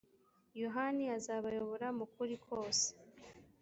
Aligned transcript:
yohani 0.61 1.03
azabayobora 1.17 1.87
mu 1.97 2.05
kuri 2.13 2.35
kose 2.45 2.87